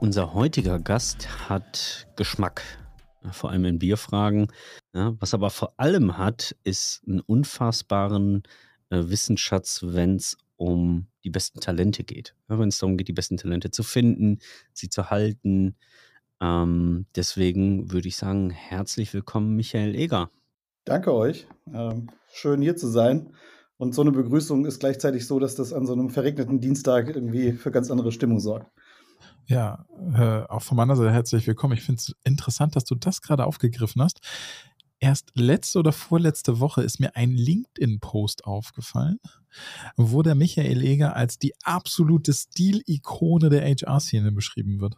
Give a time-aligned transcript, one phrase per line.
[0.00, 2.62] Unser heutiger Gast hat Geschmack,
[3.32, 4.46] vor allem in Bierfragen.
[4.94, 8.44] Ja, was aber vor allem hat, ist einen unfassbaren
[8.90, 12.36] äh, Wissensschatz, wenn es um die besten Talente geht.
[12.48, 14.38] Ja, wenn es darum geht, die besten Talente zu finden,
[14.72, 15.74] sie zu halten.
[16.40, 20.30] Ähm, deswegen würde ich sagen, herzlich willkommen, Michael Eger.
[20.84, 21.48] Danke euch.
[21.74, 23.34] Ähm, schön hier zu sein.
[23.78, 27.52] Und so eine Begrüßung ist gleichzeitig so, dass das an so einem verregneten Dienstag irgendwie
[27.52, 28.70] für ganz andere Stimmung sorgt.
[29.48, 31.72] Ja, äh, auch von meiner Seite herzlich willkommen.
[31.72, 34.20] Ich finde es interessant, dass du das gerade aufgegriffen hast.
[35.00, 39.18] Erst letzte oder vorletzte Woche ist mir ein LinkedIn-Post aufgefallen,
[39.96, 44.96] wo der Michael Eger als die absolute Stilikone der HR-Szene beschrieben wird.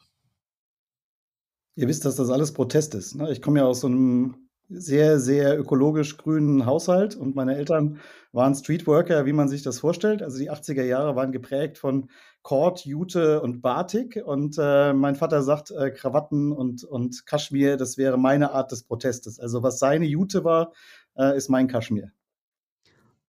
[1.76, 3.14] Ihr wisst, dass das alles Protest ist.
[3.14, 3.30] Ne?
[3.30, 7.98] Ich komme ja aus so einem sehr, sehr ökologisch grünen Haushalt und meine Eltern
[8.32, 10.22] waren Streetworker, wie man sich das vorstellt.
[10.22, 12.08] Also die 80er Jahre waren geprägt von
[12.42, 17.98] Kord, Jute und Batik und äh, mein Vater sagt, äh, Krawatten und, und Kaschmir, das
[17.98, 19.40] wäre meine Art des Protestes.
[19.40, 20.72] Also was seine Jute war,
[21.16, 22.12] äh, ist mein Kaschmir.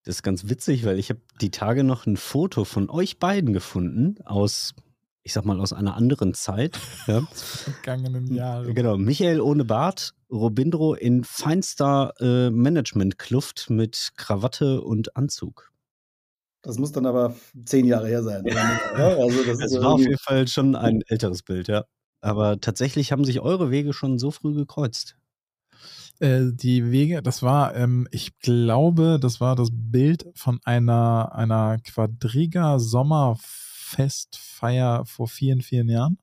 [0.03, 3.53] Das ist ganz witzig, weil ich habe die Tage noch ein Foto von euch beiden
[3.53, 4.75] gefunden aus
[5.21, 6.79] ich sag mal, aus einer anderen Zeit.
[7.05, 7.21] Ja.
[7.33, 8.73] Vergangenen Jahren.
[8.73, 8.97] Genau.
[8.97, 15.71] Michael ohne Bart, Robindro in feinster äh, Management-Kluft mit Krawatte und Anzug.
[16.61, 18.43] Das muss dann aber zehn Jahre her sein.
[18.45, 21.85] ja, also das, das war auf jeden Fall schon ein älteres Bild, ja.
[22.21, 25.15] Aber tatsächlich haben sich eure Wege schon so früh gekreuzt.
[26.19, 31.77] Äh, die Wege, das war, ähm, ich glaube, das war das Bild von einer, einer
[31.79, 36.17] Quadriga Sommerfestfeier vor vielen, vielen Jahren.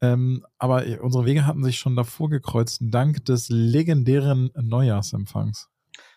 [0.00, 5.68] Ähm, aber unsere Wege hatten sich schon davor gekreuzt, dank des legendären Neujahrsempfangs.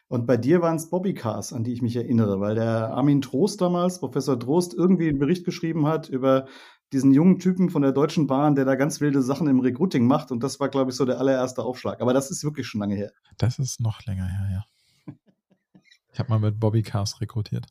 [0.08, 3.62] Und bei dir waren es Bobbycars, an die ich mich erinnere, weil der Armin Trost
[3.62, 6.48] damals, Professor Trost, irgendwie einen Bericht geschrieben hat über
[6.92, 10.32] diesen jungen Typen von der Deutschen Bahn, der da ganz wilde Sachen im Recruiting macht.
[10.32, 12.02] Und das war, glaube ich, so der allererste Aufschlag.
[12.02, 13.12] Aber das ist wirklich schon lange her.
[13.38, 15.16] Das ist noch länger her, ja.
[16.12, 17.68] Ich habe mal mit Bobbycars rekrutiert.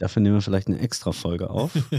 [0.00, 1.72] Dafür nehmen wir vielleicht eine extra Folge auf.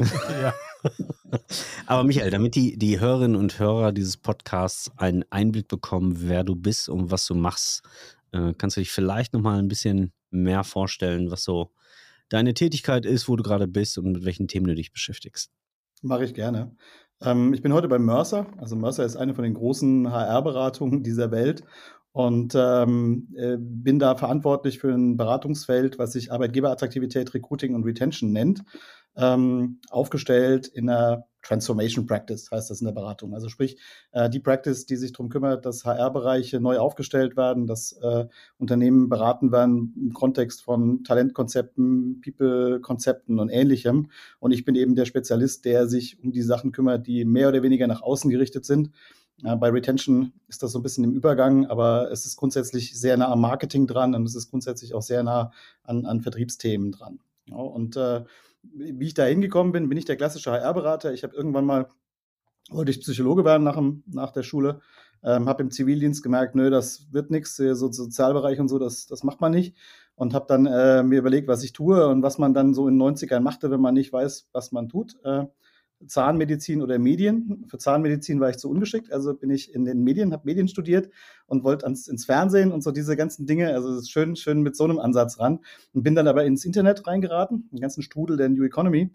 [0.42, 0.54] ja.
[1.86, 6.56] Aber Michael, damit die, die Hörerinnen und Hörer dieses Podcasts einen Einblick bekommen, wer du
[6.56, 7.84] bist und was du machst,
[8.32, 11.70] äh, kannst du dich vielleicht noch mal ein bisschen mehr vorstellen, was so
[12.30, 15.52] deine Tätigkeit ist, wo du gerade bist und mit welchen Themen du dich beschäftigst?
[16.02, 16.76] Mache ich gerne.
[17.22, 18.48] Ähm, ich bin heute bei Mercer.
[18.58, 21.64] Also Mercer ist eine von den großen HR-Beratungen dieser Welt
[22.14, 28.32] und ähm, äh, bin da verantwortlich für ein Beratungsfeld, was sich Arbeitgeberattraktivität, Recruiting und Retention
[28.32, 28.64] nennt,
[29.16, 33.34] ähm, aufgestellt in einer Transformation Practice, heißt das in der Beratung.
[33.34, 33.78] Also sprich,
[34.12, 39.10] äh, die Practice, die sich darum kümmert, dass HR-Bereiche neu aufgestellt werden, dass äh, Unternehmen
[39.10, 44.12] beraten werden im Kontext von Talentkonzepten, People-Konzepten und ähnlichem.
[44.40, 47.64] Und ich bin eben der Spezialist, der sich um die Sachen kümmert, die mehr oder
[47.64, 48.92] weniger nach außen gerichtet sind.
[49.44, 53.32] Bei Retention ist das so ein bisschen im Übergang, aber es ist grundsätzlich sehr nah
[53.32, 55.52] am Marketing dran und es ist grundsätzlich auch sehr nah
[55.84, 57.20] an, an Vertriebsthemen dran.
[57.50, 58.24] Und äh,
[58.64, 61.14] wie ich da hingekommen bin, bin ich der klassische HR-Berater.
[61.14, 61.88] Ich habe irgendwann mal,
[62.70, 64.82] wollte ich Psychologe werden nach, dem, nach der Schule,
[65.24, 69.24] ähm, habe im Zivildienst gemerkt, nö, das wird nichts, so Sozialbereich und so, das, das
[69.24, 69.76] macht man nicht.
[70.16, 73.00] Und habe dann äh, mir überlegt, was ich tue und was man dann so in
[73.00, 75.16] den 90ern machte, wenn man nicht weiß, was man tut.
[75.24, 75.46] Äh,
[76.08, 77.66] Zahnmedizin oder Medien.
[77.68, 81.10] Für Zahnmedizin war ich zu ungeschickt, also bin ich in den Medien, habe Medien studiert
[81.46, 83.74] und wollte ans, ins Fernsehen und so diese ganzen Dinge.
[83.74, 85.60] Also es ist schön, schön mit so einem Ansatz ran
[85.94, 89.12] und bin dann aber ins Internet reingeraten, den ganzen Strudel der New Economy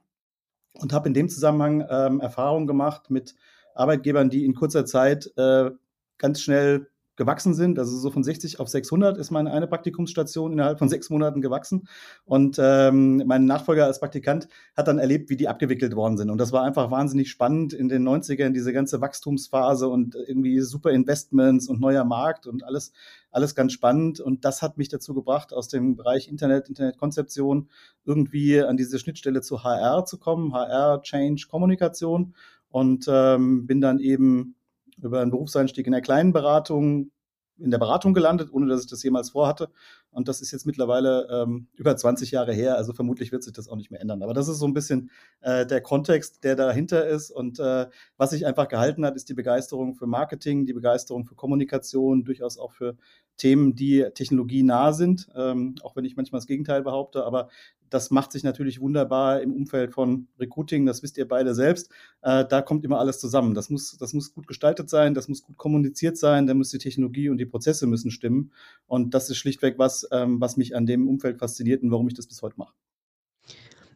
[0.75, 3.35] und habe in dem Zusammenhang ähm, Erfahrungen gemacht mit
[3.75, 5.71] Arbeitgebern, die in kurzer Zeit äh,
[6.19, 7.79] ganz schnell gewachsen sind.
[7.79, 11.89] Also so von 60 auf 600 ist meine eine Praktikumsstation innerhalb von sechs Monaten gewachsen.
[12.25, 16.31] Und ähm, mein Nachfolger als Praktikant hat dann erlebt, wie die abgewickelt worden sind.
[16.31, 20.91] Und das war einfach wahnsinnig spannend in den 90ern, diese ganze Wachstumsphase und irgendwie super
[20.91, 22.93] Investments und neuer Markt und alles,
[23.31, 24.21] alles ganz spannend.
[24.21, 27.69] Und das hat mich dazu gebracht, aus dem Bereich Internet, Internetkonzeption
[28.05, 32.35] irgendwie an diese Schnittstelle zu HR zu kommen, HR, Change, Kommunikation.
[32.69, 34.56] Und ähm, bin dann eben
[35.03, 37.11] über einen Berufseinstieg in der kleinen Beratung
[37.59, 39.71] in der Beratung gelandet, ohne dass ich das jemals vorhatte.
[40.17, 42.79] Und das ist jetzt mittlerweile ähm, über 20 Jahre her.
[42.79, 44.23] Also vermutlich wird sich das auch nicht mehr ändern.
[44.23, 45.11] Aber das ist so ein bisschen
[45.43, 47.31] äh, der Kontext, der dahinter ist.
[47.31, 47.87] Und äh,
[48.17, 52.57] was sich einfach gehalten hat, ist die Begeisterung für Marketing, die Begeisterung für Kommunikation, durchaus
[52.57, 52.97] auch für
[53.37, 57.49] Themen, die technologienah sind, ähm, auch wenn ich manchmal das Gegenteil behaupte, aber
[57.91, 61.91] das macht sich natürlich wunderbar im Umfeld von Recruiting, das wisst ihr beide selbst.
[62.23, 63.55] Äh, da kommt immer alles zusammen.
[63.55, 66.79] Das muss, das muss gut gestaltet sein, das muss gut kommuniziert sein, da muss die
[66.79, 68.53] Technologie und die Prozesse müssen stimmen.
[68.87, 72.15] Und das ist schlichtweg was, ähm, was mich an dem Umfeld fasziniert und warum ich
[72.15, 72.75] das bis heute mache.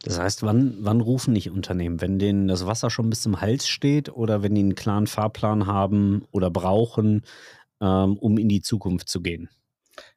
[0.03, 2.01] Das heißt, wann, wann rufen nicht Unternehmen?
[2.01, 5.67] Wenn denen das Wasser schon bis zum Hals steht oder wenn die einen klaren Fahrplan
[5.67, 7.21] haben oder brauchen,
[7.81, 9.49] ähm, um in die Zukunft zu gehen?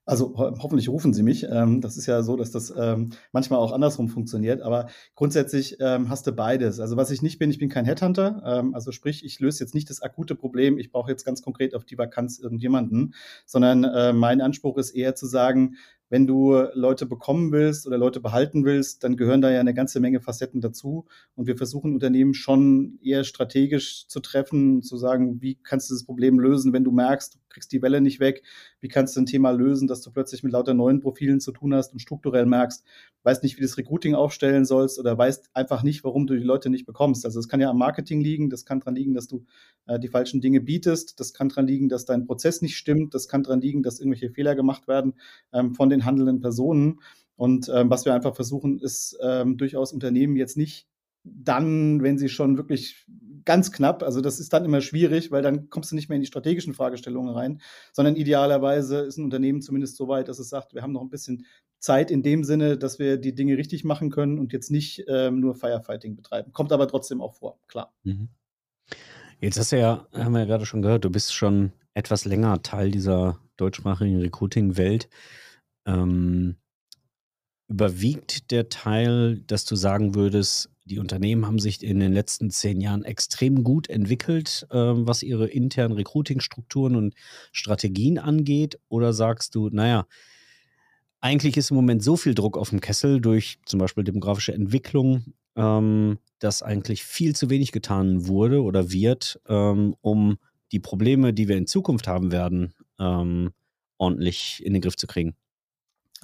[0.07, 1.47] Also ho hoffentlich rufen Sie mich.
[1.51, 4.61] Ähm, das ist ja so, dass das ähm, manchmal auch andersrum funktioniert.
[4.61, 6.81] Aber grundsätzlich ähm, hast du beides.
[6.81, 8.43] Also was ich nicht bin, ich bin kein Headhunter.
[8.45, 10.79] Ähm, also sprich, ich löse jetzt nicht das akute Problem.
[10.79, 13.15] Ich brauche jetzt ganz konkret auf die Vakanz irgendjemanden,
[13.47, 15.77] sondern äh, mein Anspruch ist eher zu sagen,
[16.15, 19.99] wenn du Leute bekommen willst oder Leute behalten willst, dann gehören da ja eine ganze
[19.99, 21.07] Menge Facetten dazu.
[21.35, 26.05] Und wir versuchen Unternehmen schon eher strategisch zu treffen, zu sagen, wie kannst du das
[26.05, 28.45] Problem lösen, wenn du merkst, du kriegst die Welle nicht weg.
[28.81, 31.75] Wie kannst du ein Thema lösen, dass du plötzlich mit lauter neuen Profilen zu tun
[31.75, 32.85] hast und strukturell merkst,
[33.25, 36.45] weißt nicht, wie du das Recruiting aufstellen sollst oder weißt einfach nicht, warum du die
[36.45, 37.25] Leute nicht bekommst.
[37.25, 39.45] Also es kann ja am Marketing liegen, das kann daran liegen, dass du
[39.87, 43.29] äh, die falschen Dinge bietest, das kann daran liegen, dass dein Prozess nicht stimmt, das
[43.29, 45.15] kann daran liegen, dass irgendwelche Fehler gemacht werden
[45.53, 47.01] ähm, von den handelnden Personen.
[47.37, 50.87] Und ähm, was wir einfach versuchen, ist ähm, durchaus Unternehmen jetzt nicht
[51.25, 53.07] dann, wenn sie schon wirklich
[53.45, 56.23] ganz knapp, also das ist dann immer schwierig, weil dann kommst du nicht mehr in
[56.23, 57.61] die strategischen Fragestellungen rein,
[57.93, 61.11] sondern idealerweise ist ein Unternehmen zumindest so weit, dass es sagt, wir haben noch ein
[61.11, 61.47] bisschen
[61.79, 65.41] Zeit in dem Sinne, dass wir die Dinge richtig machen können und jetzt nicht ähm,
[65.41, 66.53] nur Firefighting betreiben.
[66.53, 67.95] Kommt aber trotzdem auch vor, klar.
[68.05, 68.29] Mhm.
[69.41, 72.63] Jetzt hast du ja, haben wir ja gerade schon gehört, du bist schon etwas länger
[72.63, 75.09] Teil dieser deutschsprachigen Recruiting-Welt.
[75.87, 76.57] Ähm,
[77.69, 82.81] überwiegt der Teil, dass du sagen würdest, die Unternehmen haben sich in den letzten zehn
[82.81, 87.15] Jahren extrem gut entwickelt, äh, was ihre internen Recruiting-Strukturen und
[87.53, 88.79] Strategien angeht?
[88.89, 90.07] Oder sagst du, naja,
[91.21, 95.25] eigentlich ist im Moment so viel Druck auf dem Kessel durch zum Beispiel demografische Entwicklung,
[95.57, 100.37] ähm, dass eigentlich viel zu wenig getan wurde oder wird, ähm, um
[100.71, 103.53] die Probleme, die wir in Zukunft haben werden, ähm,
[103.97, 105.35] ordentlich in den Griff zu kriegen?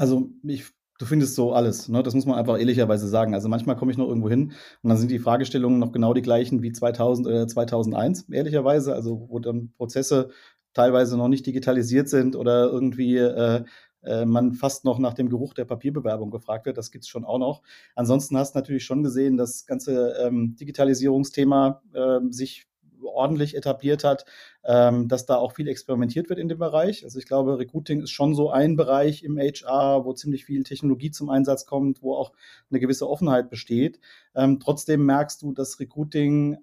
[0.00, 0.64] Also ich
[0.98, 2.02] Du findest so alles, ne?
[2.02, 3.32] Das muss man einfach ehrlicherweise sagen.
[3.32, 4.52] Also manchmal komme ich noch irgendwo hin
[4.82, 8.92] und dann sind die Fragestellungen noch genau die gleichen wie 2000 oder 2001, ehrlicherweise.
[8.94, 10.28] Also wo dann Prozesse
[10.74, 13.64] teilweise noch nicht digitalisiert sind oder irgendwie äh,
[14.02, 16.76] äh, man fast noch nach dem Geruch der Papierbewerbung gefragt wird.
[16.76, 17.62] Das gibt's schon auch noch.
[17.94, 22.66] Ansonsten hast du natürlich schon gesehen, das ganze ähm, Digitalisierungsthema äh, sich
[23.02, 24.24] ordentlich etabliert hat,
[24.64, 27.04] ähm, dass da auch viel experimentiert wird in dem Bereich.
[27.04, 31.10] Also ich glaube, Recruiting ist schon so ein Bereich im HR, wo ziemlich viel Technologie
[31.10, 32.32] zum Einsatz kommt, wo auch
[32.70, 34.00] eine gewisse Offenheit besteht.
[34.34, 36.58] Ähm, trotzdem merkst du, dass Recruiting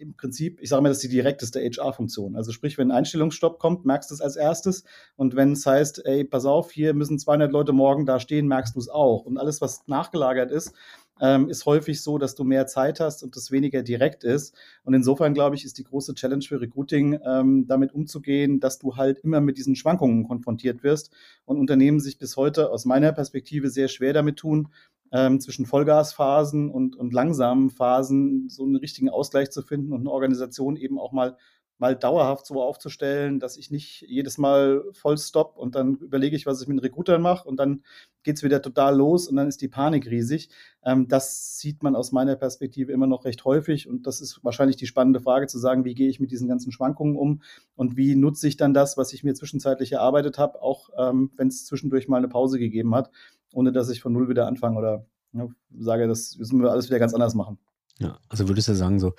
[0.00, 2.36] im Prinzip, ich sage mal, das ist die direkteste HR-Funktion.
[2.36, 4.84] Also sprich, wenn ein Einstellungsstopp kommt, merkst du es als erstes.
[5.16, 8.74] Und wenn es heißt, ey, pass auf, hier müssen 200 Leute morgen da stehen, merkst
[8.74, 9.24] du es auch.
[9.24, 10.74] Und alles, was nachgelagert ist,
[11.20, 14.54] ähm, ist häufig so, dass du mehr Zeit hast und das weniger direkt ist.
[14.84, 18.96] Und insofern, glaube ich, ist die große Challenge für Recruiting, ähm, damit umzugehen, dass du
[18.96, 21.12] halt immer mit diesen Schwankungen konfrontiert wirst
[21.44, 24.68] und Unternehmen sich bis heute aus meiner Perspektive sehr schwer damit tun,
[25.12, 30.10] ähm, zwischen Vollgasphasen und, und langsamen Phasen so einen richtigen Ausgleich zu finden und eine
[30.10, 31.36] Organisation eben auch mal
[31.80, 36.44] mal dauerhaft so aufzustellen, dass ich nicht jedes Mal voll stopp und dann überlege ich,
[36.44, 37.82] was ich mit den Recruitern mache und dann
[38.22, 40.50] geht es wieder total los und dann ist die Panik riesig.
[40.84, 44.76] Ähm, das sieht man aus meiner Perspektive immer noch recht häufig und das ist wahrscheinlich
[44.76, 47.40] die spannende Frage zu sagen, wie gehe ich mit diesen ganzen Schwankungen um
[47.76, 51.48] und wie nutze ich dann das, was ich mir zwischenzeitlich erarbeitet habe, auch ähm, wenn
[51.48, 53.10] es zwischendurch mal eine Pause gegeben hat,
[53.52, 56.98] ohne dass ich von null wieder anfange oder ja, sage, das müssen wir alles wieder
[56.98, 57.58] ganz anders machen.
[57.98, 59.14] Ja, also würdest du sagen, so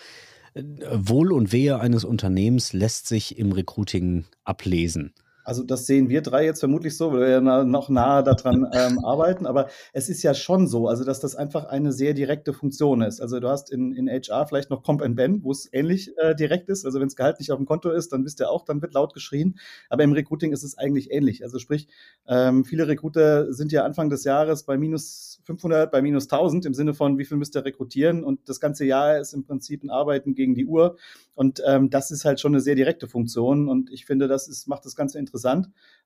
[0.56, 5.14] Wohl und Wehe eines Unternehmens lässt sich im Recruiting ablesen.
[5.44, 9.04] Also das sehen wir drei jetzt vermutlich so, weil wir ja noch nahe daran ähm,
[9.04, 9.46] arbeiten.
[9.46, 13.22] Aber es ist ja schon so, also dass das einfach eine sehr direkte Funktion ist.
[13.22, 16.36] Also du hast in, in HR vielleicht noch Comp and Ben, wo es ähnlich äh,
[16.36, 16.86] direkt ist.
[16.86, 18.94] Also wenn das Gehalt nicht auf dem Konto ist, dann wisst ihr auch, dann wird
[18.94, 19.60] laut geschrien.
[19.90, 21.44] Aber im Recruiting ist es eigentlich ähnlich.
[21.44, 21.88] Also sprich,
[22.28, 26.74] ähm, viele Recruiter sind ja Anfang des Jahres bei minus 500, bei minus 1000 im
[26.74, 28.24] Sinne von, wie viel müsst ihr rekrutieren?
[28.24, 30.98] Und das ganze Jahr ist im Prinzip ein Arbeiten gegen die Uhr.
[31.34, 33.68] Und ähm, das ist halt schon eine sehr direkte Funktion.
[33.68, 35.31] Und ich finde, das ist, macht das Ganze interessant.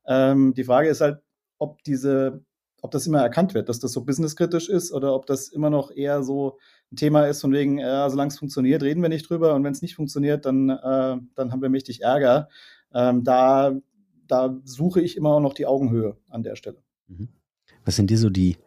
[0.08, 1.20] Ähm, die Frage ist halt,
[1.58, 2.44] ob diese,
[2.82, 5.92] ob das immer erkannt wird, dass das so businesskritisch ist oder ob das immer noch
[5.92, 6.58] eher so
[6.92, 9.74] ein Thema ist, von wegen, äh, solange es funktioniert, reden wir nicht drüber und wenn
[9.74, 12.50] es nicht funktioniert, dann, äh, dann haben wir mächtig Ärger.
[12.94, 13.76] Ähm, da,
[14.28, 16.82] da suche ich immer noch die Augenhöhe an der Stelle.
[17.08, 17.30] Mhm.
[17.84, 18.58] Was sind dir so die,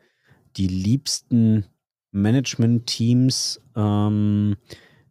[0.56, 1.66] die liebsten
[2.12, 4.56] Management-Teams, ähm,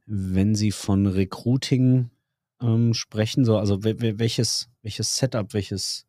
[0.05, 2.09] wenn Sie von Recruiting
[2.61, 3.45] ähm, sprechen?
[3.45, 6.07] So, also welches, welches Setup, welches,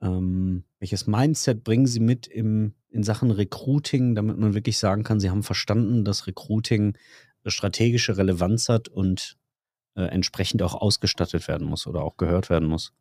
[0.00, 5.18] ähm, welches Mindset bringen Sie mit im, in Sachen Recruiting, damit man wirklich sagen kann,
[5.18, 6.96] Sie haben verstanden, dass Recruiting
[7.46, 9.38] strategische Relevanz hat und
[9.96, 12.92] äh, entsprechend auch ausgestattet werden muss oder auch gehört werden muss?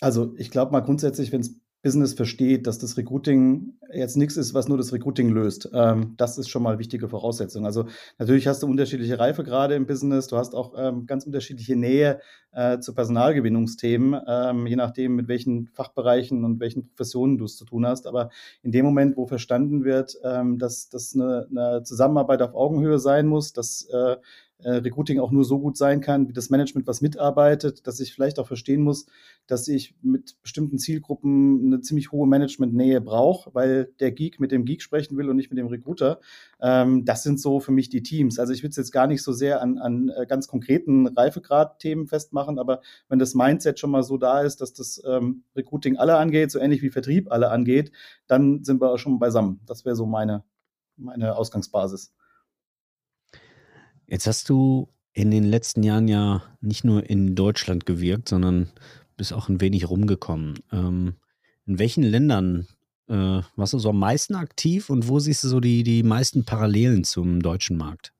[0.00, 4.52] Also ich glaube mal grundsätzlich, wenn es Business versteht, dass das Recruiting jetzt nichts ist,
[4.52, 5.70] was nur das Recruiting löst.
[5.72, 7.64] Ähm, das ist schon mal wichtige Voraussetzung.
[7.64, 7.86] Also
[8.18, 12.20] natürlich hast du unterschiedliche Reife gerade im Business, du hast auch ähm, ganz unterschiedliche Nähe
[12.52, 17.64] äh, zu Personalgewinnungsthemen, ähm, je nachdem, mit welchen Fachbereichen und welchen Professionen du es zu
[17.64, 18.06] tun hast.
[18.06, 18.30] Aber
[18.62, 23.26] in dem Moment, wo verstanden wird, ähm, dass das eine, eine, Zusammenarbeit auf Augenhöhe sein
[23.26, 24.16] muss, dass äh,
[24.62, 28.12] äh, Recruiting auch nur so gut sein kann, wie das Management was mitarbeitet, dass ich
[28.12, 29.06] vielleicht auch verstehen muss,
[29.46, 34.64] dass ich mit bestimmten Zielgruppen eine ziemlich hohe Managementnähe brauche, weil der Geek mit dem
[34.64, 36.20] Geek sprechen will und nicht mit dem Recruiter.
[36.60, 38.38] Ähm, das sind so für mich die Teams.
[38.38, 42.06] Also ich will es jetzt gar nicht so sehr an, an äh, ganz konkreten Reifegrad-Themen
[42.08, 46.16] festmachen, aber wenn das Mindset schon mal so da ist, dass das ähm, Recruiting alle
[46.16, 47.92] angeht, so ähnlich wie Vertrieb alle angeht,
[48.26, 49.60] dann sind wir auch schon beisammen.
[49.66, 50.42] Das wäre so meine,
[50.96, 52.12] meine Ausgangsbasis.
[54.08, 58.70] Jetzt hast du in den letzten Jahren ja nicht nur in Deutschland gewirkt, sondern
[59.16, 60.60] bist auch ein wenig rumgekommen.
[60.72, 61.16] Ähm,
[61.66, 62.66] in welchen Ländern
[63.08, 66.46] äh, warst du so am meisten aktiv und wo siehst du so die, die meisten
[66.46, 68.14] Parallelen zum deutschen Markt?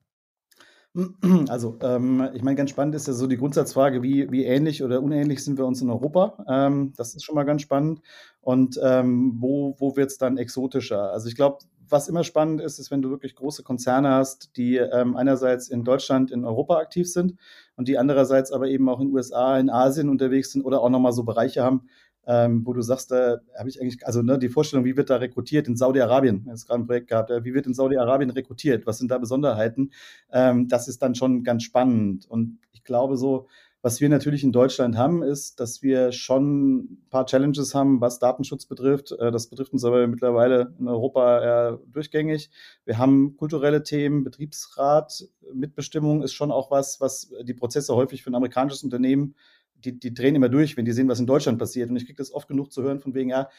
[1.47, 5.01] Also, ähm, ich meine, ganz spannend ist ja so die Grundsatzfrage, wie, wie ähnlich oder
[5.01, 6.43] unähnlich sind wir uns in Europa?
[6.47, 8.01] Ähm, das ist schon mal ganz spannend.
[8.41, 11.11] Und ähm, wo, wo wird es dann exotischer?
[11.11, 14.77] Also ich glaube, was immer spannend ist, ist, wenn du wirklich große Konzerne hast, die
[14.77, 17.35] ähm, einerseits in Deutschland, in Europa aktiv sind
[17.75, 20.89] und die andererseits aber eben auch in den USA, in Asien unterwegs sind oder auch
[20.89, 21.89] nochmal so Bereiche haben,
[22.27, 25.15] ähm, wo du sagst, da habe ich eigentlich, also ne, die Vorstellung, wie wird da
[25.15, 29.09] rekrutiert in Saudi-Arabien, jetzt gerade ein Projekt gehabt, wie wird in Saudi-Arabien rekrutiert, was sind
[29.09, 29.91] da Besonderheiten,
[30.31, 32.27] ähm, das ist dann schon ganz spannend.
[32.29, 33.47] Und ich glaube so,
[33.81, 38.19] was wir natürlich in Deutschland haben, ist, dass wir schon ein paar Challenges haben, was
[38.19, 39.11] Datenschutz betrifft.
[39.11, 42.49] Äh, das betrifft uns aber mittlerweile in Europa durchgängig.
[42.85, 48.31] Wir haben kulturelle Themen, Betriebsrat, Mitbestimmung ist schon auch was, was die Prozesse häufig für
[48.31, 49.35] ein amerikanisches Unternehmen
[49.83, 51.89] die, die drehen immer durch, wenn die sehen, was in Deutschland passiert.
[51.89, 53.49] Und ich kriege das oft genug zu hören von wegen, ja,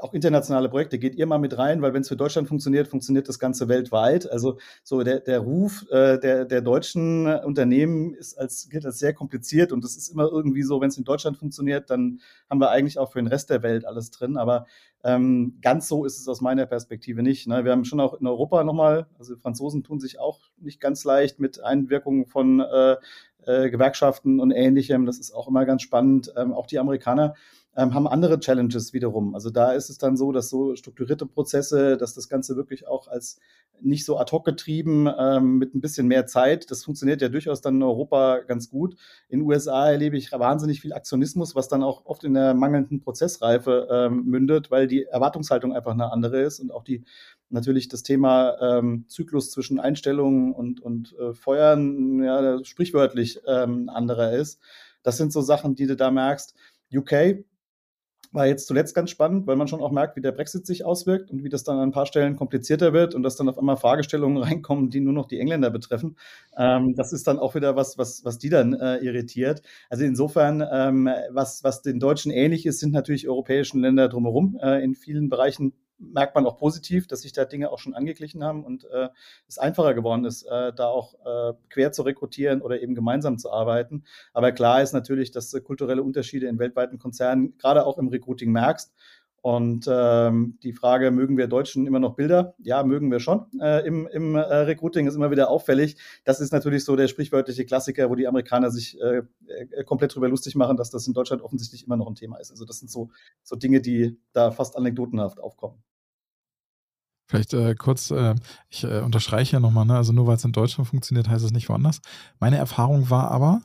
[0.00, 3.28] auch internationale Projekte, geht ihr mal mit rein, weil wenn es für Deutschland funktioniert, funktioniert
[3.28, 4.30] das Ganze weltweit.
[4.30, 9.14] Also so der, der Ruf äh, der, der deutschen Unternehmen ist als, gilt als sehr
[9.14, 12.70] kompliziert und das ist immer irgendwie so, wenn es in Deutschland funktioniert, dann haben wir
[12.70, 14.36] eigentlich auch für den Rest der Welt alles drin.
[14.36, 14.66] Aber
[15.04, 17.46] ähm, ganz so ist es aus meiner Perspektive nicht.
[17.46, 17.64] Ne?
[17.64, 21.38] Wir haben schon auch in Europa nochmal, also Franzosen tun sich auch nicht ganz leicht
[21.38, 22.96] mit Einwirkungen von äh,
[23.70, 25.06] Gewerkschaften und ähnlichem.
[25.06, 26.32] Das ist auch immer ganz spannend.
[26.36, 27.34] Ähm, auch die Amerikaner
[27.76, 29.34] ähm, haben andere Challenges wiederum.
[29.34, 33.08] Also da ist es dann so, dass so strukturierte Prozesse, dass das Ganze wirklich auch
[33.08, 33.38] als
[33.82, 37.60] nicht so ad hoc getrieben ähm, mit ein bisschen mehr Zeit, das funktioniert ja durchaus
[37.60, 38.96] dann in Europa ganz gut.
[39.28, 43.88] In USA erlebe ich wahnsinnig viel Aktionismus, was dann auch oft in der mangelnden Prozessreife
[43.90, 47.04] ähm, mündet, weil die Erwartungshaltung einfach eine andere ist und auch die
[47.50, 54.32] natürlich das Thema ähm, Zyklus zwischen Einstellungen und, und äh, Feuern ja, sprichwörtlich ähm, anderer
[54.32, 54.60] ist.
[55.02, 56.54] Das sind so Sachen, die du da merkst.
[56.92, 57.44] UK
[58.36, 61.30] war jetzt zuletzt ganz spannend, weil man schon auch merkt, wie der Brexit sich auswirkt
[61.30, 63.76] und wie das dann an ein paar Stellen komplizierter wird und dass dann auf einmal
[63.76, 66.16] Fragestellungen reinkommen, die nur noch die Engländer betreffen.
[66.56, 69.62] Ähm, das ist dann auch wieder was, was, was die dann äh, irritiert.
[69.90, 74.58] Also insofern, ähm, was, was den Deutschen ähnlich ist, sind natürlich europäischen Länder drumherum.
[74.62, 78.44] Äh, in vielen Bereichen merkt man auch positiv, dass sich da Dinge auch schon angeglichen
[78.44, 79.08] haben und äh,
[79.48, 83.50] es einfacher geworden ist, äh, da auch äh, quer zu rekrutieren oder eben gemeinsam zu
[83.50, 84.04] arbeiten.
[84.32, 88.52] Aber klar ist natürlich, dass du kulturelle Unterschiede in weltweiten Konzernen gerade auch im Recruiting
[88.52, 88.94] merkst.
[89.46, 92.56] Und ähm, die Frage, mögen wir Deutschen immer noch Bilder?
[92.58, 93.46] Ja, mögen wir schon.
[93.60, 95.96] Äh, Im im äh, Recruiting ist immer wieder auffällig.
[96.24, 100.28] Das ist natürlich so der sprichwörtliche Klassiker, wo die Amerikaner sich äh, äh, komplett drüber
[100.28, 102.50] lustig machen, dass das in Deutschland offensichtlich immer noch ein Thema ist.
[102.50, 103.10] Also das sind so,
[103.44, 105.80] so Dinge, die da fast anekdotenhaft aufkommen.
[107.28, 108.34] Vielleicht äh, kurz, äh,
[108.68, 109.94] ich äh, unterstreiche ja nochmal, ne?
[109.94, 112.00] also nur weil es in Deutschland funktioniert, heißt es nicht woanders.
[112.40, 113.62] Meine Erfahrung war aber,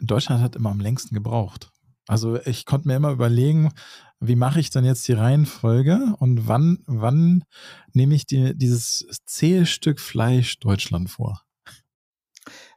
[0.00, 1.72] Deutschland hat immer am längsten gebraucht.
[2.10, 3.70] Also ich konnte mir immer überlegen,
[4.18, 7.44] wie mache ich dann jetzt die Reihenfolge und wann, wann
[7.92, 11.42] nehme ich die, dieses zähe Stück Fleisch Deutschland vor?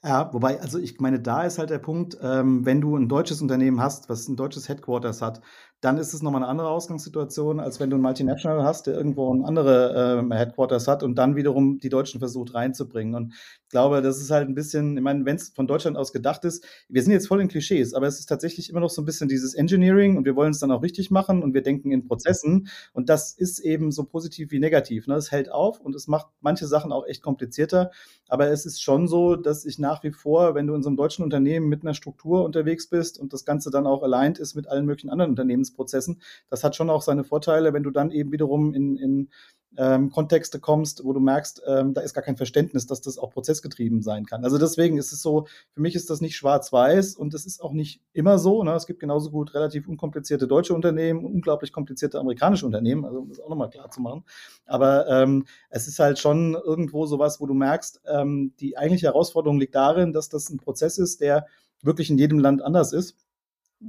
[0.04, 3.42] Ja, wobei, also ich meine, da ist halt der Punkt, ähm, wenn du ein deutsches
[3.42, 5.42] Unternehmen hast, was ein deutsches Headquarters hat,
[5.84, 9.34] dann ist es nochmal eine andere Ausgangssituation, als wenn du ein Multinational hast, der irgendwo
[9.34, 13.16] ein andere äh, Headquarters hat und dann wiederum die Deutschen versucht reinzubringen.
[13.16, 16.14] Und ich glaube, das ist halt ein bisschen, ich meine, wenn es von Deutschland aus
[16.14, 19.02] gedacht ist, wir sind jetzt voll in Klischees, aber es ist tatsächlich immer noch so
[19.02, 21.92] ein bisschen dieses Engineering und wir wollen es dann auch richtig machen und wir denken
[21.92, 25.08] in Prozessen und das ist eben so positiv wie negativ.
[25.08, 25.16] Ne?
[25.16, 27.92] Es hält auf und es macht manche Sachen auch echt komplizierter,
[28.30, 30.96] aber es ist schon so, dass ich nach wie vor, wenn du in so einem
[30.96, 34.70] deutschen Unternehmen mit einer Struktur unterwegs bist und das Ganze dann auch aligned ist mit
[34.70, 36.22] allen möglichen anderen Unternehmens Prozessen.
[36.50, 39.30] Das hat schon auch seine Vorteile, wenn du dann eben wiederum in, in
[39.78, 43.32] ähm, Kontexte kommst, wo du merkst, ähm, da ist gar kein Verständnis, dass das auch
[43.32, 44.44] prozessgetrieben sein kann.
[44.44, 47.74] Also deswegen ist es so, für mich ist das nicht schwarz-weiß und es ist auch
[47.74, 48.64] nicht immer so.
[48.64, 48.74] Ne?
[48.74, 53.30] Es gibt genauso gut relativ unkomplizierte deutsche Unternehmen und unglaublich komplizierte amerikanische Unternehmen, also um
[53.30, 54.24] das auch nochmal klar zu machen.
[54.66, 59.60] Aber ähm, es ist halt schon irgendwo sowas, wo du merkst, ähm, die eigentliche Herausforderung
[59.60, 61.48] liegt darin, dass das ein Prozess ist, der
[61.82, 63.18] wirklich in jedem Land anders ist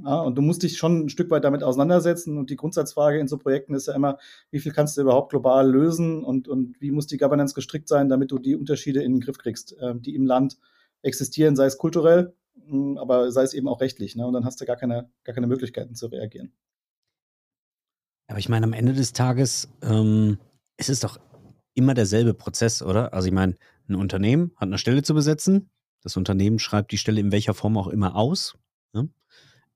[0.03, 2.37] ja, und du musst dich schon ein Stück weit damit auseinandersetzen.
[2.37, 4.17] Und die Grundsatzfrage in so Projekten ist ja immer,
[4.51, 8.09] wie viel kannst du überhaupt global lösen und, und wie muss die Governance gestrickt sein,
[8.09, 10.57] damit du die Unterschiede in den Griff kriegst, äh, die im Land
[11.01, 12.33] existieren, sei es kulturell,
[12.67, 14.15] hm, aber sei es eben auch rechtlich.
[14.15, 14.25] Ne?
[14.25, 16.51] Und dann hast du gar keine, gar keine Möglichkeiten zu reagieren.
[18.27, 20.39] Aber ich meine, am Ende des Tages ähm,
[20.77, 21.19] ist es doch
[21.75, 23.13] immer derselbe Prozess, oder?
[23.13, 23.55] Also ich meine,
[23.87, 25.69] ein Unternehmen hat eine Stelle zu besetzen.
[26.01, 28.57] Das Unternehmen schreibt die Stelle in welcher Form auch immer aus.
[28.93, 29.09] Ne?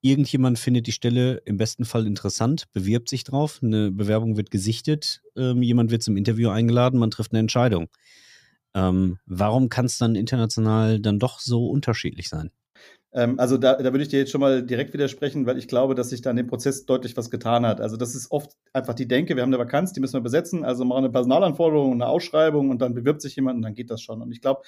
[0.01, 5.22] Irgendjemand findet die Stelle im besten Fall interessant, bewirbt sich drauf, eine Bewerbung wird gesichtet,
[5.36, 7.88] ähm, jemand wird zum Interview eingeladen, man trifft eine Entscheidung.
[8.74, 12.51] Ähm, warum kann es dann international dann doch so unterschiedlich sein?
[13.12, 15.96] Ähm, also da, da würde ich dir jetzt schon mal direkt widersprechen, weil ich glaube,
[15.96, 17.82] dass sich da in dem Prozess deutlich was getan hat.
[17.82, 20.63] Also das ist oft einfach die Denke, wir haben eine Vakanz, die müssen wir besetzen,
[20.63, 24.01] also machen eine Personalanforderung, eine Ausschreibung und dann bewirbt sich jemand und dann geht das
[24.01, 24.22] schon.
[24.22, 24.62] Und ich glaube,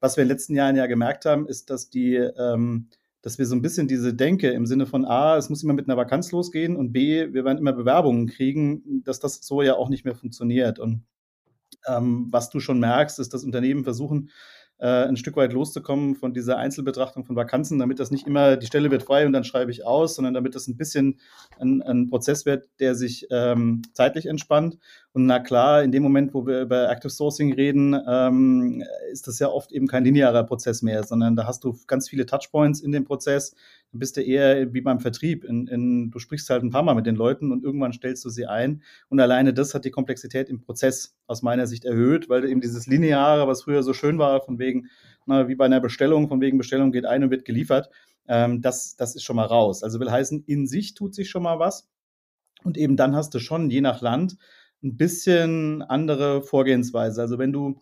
[0.00, 2.88] was wir in den letzten Jahren ja gemerkt haben, ist, dass die ähm,
[3.26, 5.88] dass wir so ein bisschen diese Denke im Sinne von A, es muss immer mit
[5.88, 9.88] einer Vakanz losgehen und B, wir werden immer Bewerbungen kriegen, dass das so ja auch
[9.88, 10.78] nicht mehr funktioniert.
[10.78, 11.02] Und
[11.88, 14.30] ähm, was du schon merkst, ist, dass Unternehmen versuchen,
[14.84, 18.90] ein Stück weit loszukommen von dieser Einzelbetrachtung von Vakanzen, damit das nicht immer, die Stelle
[18.90, 21.18] wird frei und dann schreibe ich aus, sondern damit das ein bisschen
[21.58, 24.78] ein, ein Prozess wird, der sich ähm, zeitlich entspannt.
[25.12, 29.38] Und na klar, in dem Moment, wo wir über Active Sourcing reden, ähm, ist das
[29.38, 32.92] ja oft eben kein linearer Prozess mehr, sondern da hast du ganz viele Touchpoints in
[32.92, 33.54] dem Prozess.
[33.98, 35.44] Bist du eher wie beim Vertrieb.
[35.44, 38.30] In, in, du sprichst halt ein paar Mal mit den Leuten und irgendwann stellst du
[38.30, 38.82] sie ein.
[39.08, 42.86] Und alleine das hat die Komplexität im Prozess aus meiner Sicht erhöht, weil eben dieses
[42.86, 44.88] Lineare, was früher so schön war, von wegen,
[45.26, 47.90] na, wie bei einer Bestellung, von wegen Bestellung geht ein und wird geliefert,
[48.28, 49.82] ähm, das, das ist schon mal raus.
[49.82, 51.88] Also will heißen, in sich tut sich schon mal was.
[52.64, 54.36] Und eben dann hast du schon, je nach Land,
[54.82, 57.20] ein bisschen andere Vorgehensweise.
[57.20, 57.80] Also wenn du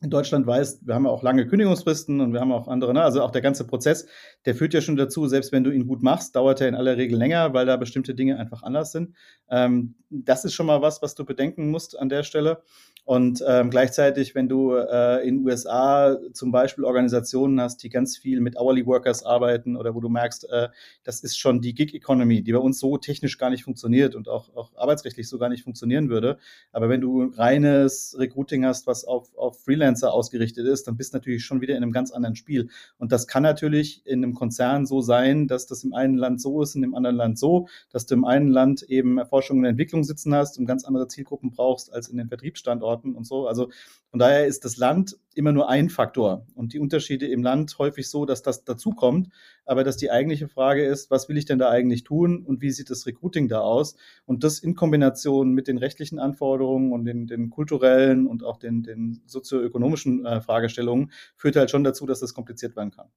[0.00, 3.02] in Deutschland weißt, wir haben ja auch lange Kündigungsfristen und wir haben auch andere, ne?
[3.02, 4.06] also auch der ganze Prozess,
[4.48, 6.96] der führt ja schon dazu, selbst wenn du ihn gut machst, dauert er in aller
[6.96, 9.14] Regel länger, weil da bestimmte Dinge einfach anders sind.
[9.50, 12.62] Ähm, das ist schon mal was, was du bedenken musst an der Stelle.
[13.04, 18.40] Und ähm, gleichzeitig, wenn du äh, in USA zum Beispiel Organisationen hast, die ganz viel
[18.40, 20.68] mit Hourly Workers arbeiten oder wo du merkst, äh,
[21.04, 24.28] das ist schon die Gig Economy, die bei uns so technisch gar nicht funktioniert und
[24.28, 26.38] auch, auch arbeitsrechtlich so gar nicht funktionieren würde.
[26.72, 31.18] Aber wenn du reines Recruiting hast, was auf, auf Freelancer ausgerichtet ist, dann bist du
[31.18, 32.68] natürlich schon wieder in einem ganz anderen Spiel.
[32.98, 36.62] Und das kann natürlich in einem Konzern so sein, dass das im einen Land so
[36.62, 40.04] ist, in dem anderen Land so, dass du im einen Land eben Erforschung und Entwicklung
[40.04, 43.46] sitzen hast und ganz andere Zielgruppen brauchst als in den Vertriebsstandorten Standorten und so.
[43.46, 43.70] Also
[44.10, 48.08] von daher ist das Land immer nur ein Faktor und die Unterschiede im Land häufig
[48.08, 49.28] so, dass das dazukommt,
[49.66, 52.70] aber dass die eigentliche Frage ist, was will ich denn da eigentlich tun und wie
[52.70, 53.96] sieht das Recruiting da aus?
[54.24, 58.82] Und das in Kombination mit den rechtlichen Anforderungen und den, den kulturellen und auch den,
[58.82, 63.08] den sozioökonomischen äh, Fragestellungen führt halt schon dazu, dass das kompliziert werden kann.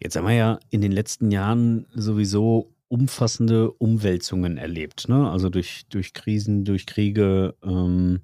[0.00, 5.08] Jetzt haben wir ja in den letzten Jahren sowieso umfassende Umwälzungen erlebt.
[5.08, 5.28] Ne?
[5.30, 7.54] Also durch, durch Krisen, durch Kriege.
[7.62, 8.20] Ähm,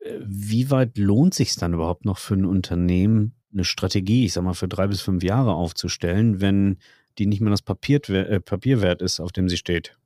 [0.00, 4.44] äh, wie weit lohnt sich dann überhaupt noch für ein Unternehmen, eine Strategie, ich sag
[4.44, 6.78] mal, für drei bis fünf Jahre aufzustellen, wenn
[7.18, 9.96] die nicht mehr das Papier, äh, Papier wert ist, auf dem sie steht?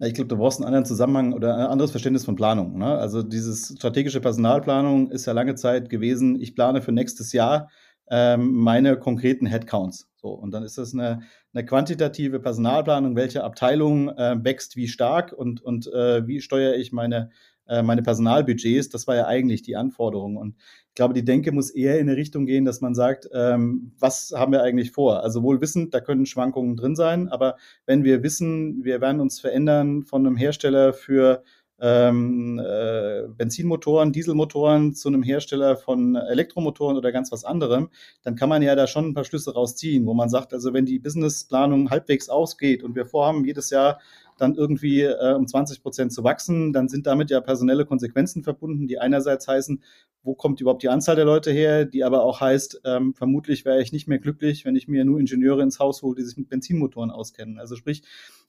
[0.00, 2.78] ich glaube, du brauchst einen anderen Zusammenhang oder ein anderes Verständnis von Planung.
[2.78, 2.86] Ne?
[2.86, 7.68] Also diese strategische Personalplanung ist ja lange Zeit gewesen, ich plane für nächstes Jahr
[8.10, 10.08] ähm, meine konkreten Headcounts.
[10.20, 11.20] So, und dann ist das eine,
[11.54, 16.92] eine quantitative Personalplanung, welche Abteilung äh, wächst wie stark und, und äh, wie steuere ich
[16.92, 17.30] meine,
[17.68, 18.88] äh, meine Personalbudgets.
[18.88, 20.36] Das war ja eigentlich die Anforderung.
[20.36, 20.56] Und
[20.88, 24.32] ich glaube, die Denke muss eher in eine Richtung gehen, dass man sagt, ähm, was
[24.34, 25.22] haben wir eigentlich vor?
[25.22, 29.38] Also wohl wissend, da können Schwankungen drin sein, aber wenn wir wissen, wir werden uns
[29.38, 31.44] verändern von einem Hersteller für
[31.80, 37.90] ähm, äh, Benzinmotoren, Dieselmotoren zu einem Hersteller von Elektromotoren oder ganz was anderem,
[38.22, 40.86] dann kann man ja da schon ein paar Schlüsse rausziehen, wo man sagt, also wenn
[40.86, 44.00] die Businessplanung halbwegs ausgeht und wir vorhaben, jedes Jahr
[44.40, 48.86] dann irgendwie äh, um 20 Prozent zu wachsen, dann sind damit ja personelle Konsequenzen verbunden,
[48.86, 49.82] die einerseits heißen,
[50.22, 53.82] wo kommt überhaupt die Anzahl der Leute her, die aber auch heißt, ähm, vermutlich wäre
[53.82, 56.48] ich nicht mehr glücklich, wenn ich mir nur Ingenieure ins Haus hole, die sich mit
[56.48, 57.58] Benzinmotoren auskennen.
[57.58, 58.02] Also sprich,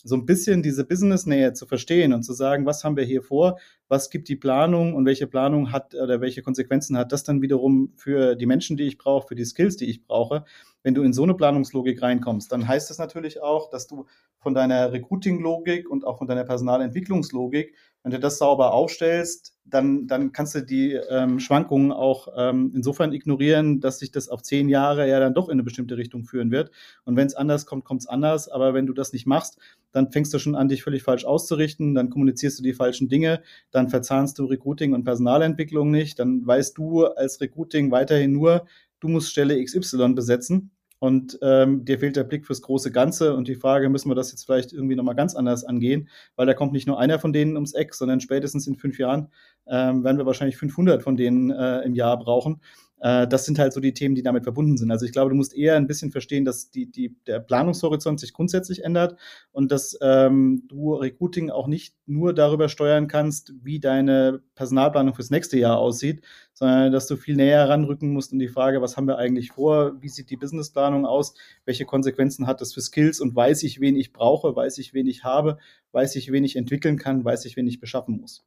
[0.03, 3.59] so ein bisschen diese Business-Nähe zu verstehen und zu sagen, was haben wir hier vor,
[3.89, 7.91] was gibt die Planung und welche Planung hat oder welche Konsequenzen hat das dann wiederum
[7.95, 10.45] für die Menschen, die ich brauche, für die Skills, die ich brauche.
[10.83, 14.05] Wenn du in so eine Planungslogik reinkommst, dann heißt das natürlich auch, dass du
[14.37, 20.31] von deiner Recruiting-Logik und auch von deiner Personalentwicklungslogik wenn du das sauber aufstellst, dann, dann
[20.31, 25.07] kannst du die ähm, Schwankungen auch ähm, insofern ignorieren, dass sich das auf zehn Jahre
[25.07, 26.71] ja dann doch in eine bestimmte Richtung führen wird.
[27.05, 28.49] Und wenn es anders kommt, kommt es anders.
[28.49, 29.57] Aber wenn du das nicht machst,
[29.91, 33.41] dann fängst du schon an, dich völlig falsch auszurichten, dann kommunizierst du die falschen Dinge,
[33.71, 38.65] dann verzahnst du Recruiting und Personalentwicklung nicht, dann weißt du als Recruiting weiterhin nur,
[38.99, 43.47] du musst Stelle XY besetzen und ähm, dir fehlt der Blick fürs große Ganze und
[43.47, 46.73] die Frage, müssen wir das jetzt vielleicht irgendwie nochmal ganz anders angehen, weil da kommt
[46.73, 49.29] nicht nur einer von denen ums Eck, sondern spätestens in fünf Jahren
[49.67, 52.61] ähm, werden wir wahrscheinlich 500 von denen äh, im Jahr brauchen.
[52.99, 54.91] Äh, das sind halt so die Themen, die damit verbunden sind.
[54.91, 58.33] Also ich glaube, du musst eher ein bisschen verstehen, dass die, die, der Planungshorizont sich
[58.33, 59.17] grundsätzlich ändert
[59.51, 65.29] und dass ähm, du Recruiting auch nicht nur darüber steuern kannst, wie deine Personalplanung fürs
[65.29, 66.21] nächste Jahr aussieht,
[66.53, 70.01] sondern dass du viel näher ranrücken musst in die Frage, was haben wir eigentlich vor,
[70.01, 71.33] wie sieht die Businessplanung aus,
[71.65, 73.21] welche Konsequenzen hat das für Skills?
[73.21, 75.57] Und weiß ich, wen ich brauche, weiß ich, wen ich habe,
[75.91, 78.43] weiß ich, wen ich entwickeln kann, weiß ich, wen ich beschaffen muss.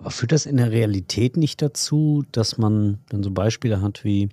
[0.00, 4.30] Aber führt das in der Realität nicht dazu, dass man dann so Beispiele hat wie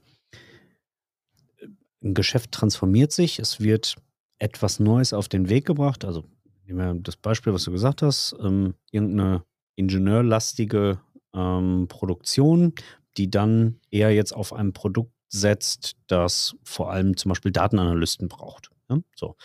[1.57, 1.67] äh,
[2.01, 3.95] ein Geschäft transformiert sich, es wird
[4.39, 6.23] etwas Neues auf den Weg gebracht, also
[6.65, 9.43] nehmen wir das Beispiel, was du gesagt hast, ähm, irgendeine
[9.75, 11.01] ingenieurlastige
[11.33, 12.73] ähm, Produktion,
[13.17, 18.69] die dann eher jetzt auf einem Produkt setzt, das vor allem zum Beispiel Datenanalysten braucht.
[18.89, 18.99] Ja?
[19.17, 19.35] So.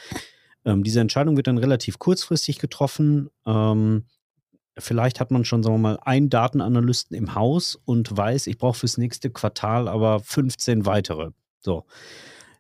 [0.65, 3.29] Ähm, diese Entscheidung wird dann relativ kurzfristig getroffen.
[3.45, 4.05] Ähm,
[4.79, 8.79] Vielleicht hat man schon, sagen wir mal, einen Datenanalysten im Haus und weiß, ich brauche
[8.79, 11.31] fürs nächste Quartal aber 15 weitere.
[11.61, 11.85] So.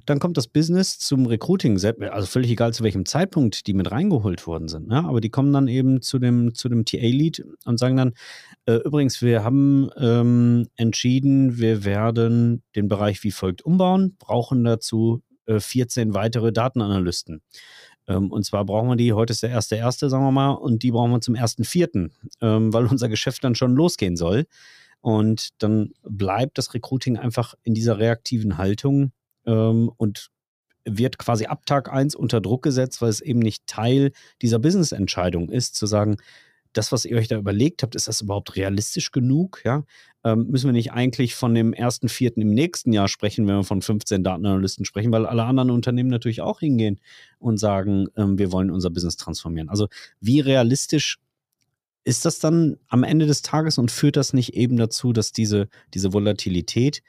[0.04, 4.46] Dann kommt das Business zum Recruiting, also völlig egal zu welchem Zeitpunkt die mit reingeholt
[4.46, 4.88] worden sind.
[4.88, 5.04] Ne?
[5.04, 8.14] Aber die kommen dann eben zu dem, zu dem TA-Lead und sagen dann,
[8.66, 15.22] äh, übrigens, wir haben ähm, entschieden, wir werden den Bereich wie folgt umbauen, brauchen dazu
[15.46, 17.42] äh, 14 weitere Datenanalysten.
[18.08, 20.82] Ähm, und zwar brauchen wir die, heute ist der erste erste, sagen wir mal, und
[20.82, 24.46] die brauchen wir zum ersten vierten, ähm, weil unser Geschäft dann schon losgehen soll.
[25.00, 29.12] Und dann bleibt das Recruiting einfach in dieser reaktiven Haltung
[29.46, 30.30] ähm, und
[30.84, 34.12] wird quasi ab Tag 1 unter Druck gesetzt, weil es eben nicht Teil
[34.42, 36.16] dieser Business-Entscheidung ist, zu sagen,
[36.72, 39.60] das, was ihr euch da überlegt habt, ist das überhaupt realistisch genug?
[39.64, 39.84] Ja?
[40.24, 43.64] Ähm, müssen wir nicht eigentlich von dem ersten Vierten im nächsten Jahr sprechen, wenn wir
[43.64, 47.00] von 15 Datenanalysten sprechen, weil alle anderen Unternehmen natürlich auch hingehen
[47.38, 49.68] und sagen, ähm, wir wollen unser Business transformieren.
[49.68, 49.88] Also
[50.20, 51.18] wie realistisch
[52.04, 55.68] ist das dann am Ende des Tages und führt das nicht eben dazu, dass diese,
[55.94, 57.02] diese Volatilität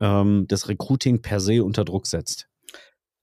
[0.00, 2.48] ähm, das Recruiting per se unter Druck setzt?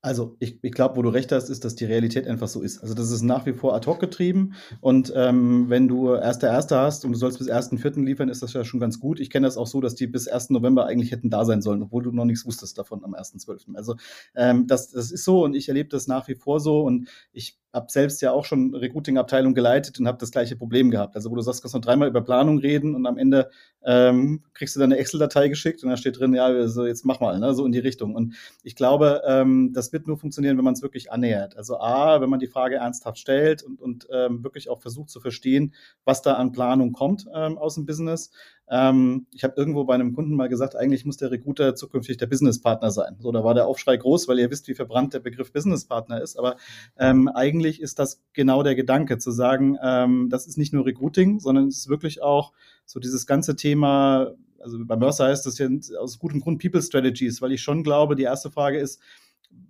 [0.01, 2.79] Also ich, ich glaube, wo du recht hast, ist, dass die Realität einfach so ist.
[2.79, 4.53] Also das ist nach wie vor ad hoc getrieben.
[4.79, 8.41] Und ähm, wenn du erster Erster hast und du sollst bis ersten Vierten liefern, ist
[8.41, 9.19] das ja schon ganz gut.
[9.19, 10.51] Ich kenne das auch so, dass die bis 1.
[10.51, 13.75] November eigentlich hätten da sein sollen, obwohl du noch nichts wusstest davon am 1.12.
[13.75, 13.97] Also
[14.35, 16.81] ähm, das, das ist so und ich erlebe das nach wie vor so.
[16.81, 21.15] Und ich habe selbst ja auch schon Recruiting-Abteilung geleitet und habe das gleiche Problem gehabt.
[21.15, 23.49] Also wo du sagst, kannst noch dreimal über Planung reden und am Ende
[23.83, 27.19] ähm, kriegst du dann eine Excel-Datei geschickt und da steht drin, ja, also jetzt mach
[27.19, 28.15] mal, ne, so in die Richtung.
[28.15, 31.57] Und ich glaube, ähm, das wird nur funktionieren, wenn man es wirklich annähert.
[31.57, 35.19] Also A, wenn man die Frage ernsthaft stellt und, und ähm, wirklich auch versucht zu
[35.19, 35.73] verstehen,
[36.05, 38.31] was da an Planung kommt ähm, aus dem Business.
[38.69, 42.27] Ähm, ich habe irgendwo bei einem Kunden mal gesagt, eigentlich muss der Recruiter zukünftig der
[42.27, 43.17] Businesspartner sein.
[43.19, 46.37] So, da war der Aufschrei groß, weil ihr wisst, wie verbrannt der Begriff Businesspartner ist.
[46.37, 46.55] Aber
[46.97, 51.39] ähm, eigentlich ist das genau der Gedanke, zu sagen, ähm, das ist nicht nur Recruiting,
[51.39, 52.53] sondern es ist wirklich auch
[52.85, 55.67] so dieses ganze Thema, also bei Mercer heißt das ja
[55.99, 59.01] aus gutem Grund People Strategies, weil ich schon glaube, die erste Frage ist,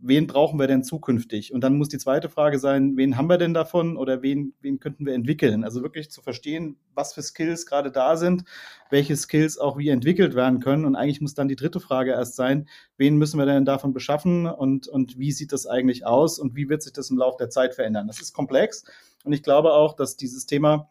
[0.02, 1.54] wen brauchen wir denn zukünftig?
[1.54, 4.80] Und dann muss die zweite Frage sein, wen haben wir denn davon oder wen, wen
[4.80, 5.64] könnten wir entwickeln?
[5.64, 8.44] Also wirklich zu verstehen, was für Skills gerade da sind,
[8.90, 10.86] welche Skills auch wie entwickelt werden können.
[10.86, 14.46] Und eigentlich muss dann die dritte Frage erst sein, wen müssen wir denn davon beschaffen
[14.46, 17.50] und, und wie sieht das eigentlich aus und wie wird sich das im Laufe der
[17.50, 18.08] Zeit verändern?
[18.08, 18.86] Das ist komplex.
[19.24, 20.90] Und ich glaube auch, dass dieses Thema